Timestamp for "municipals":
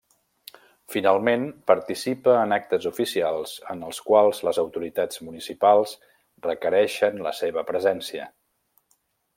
5.29-5.95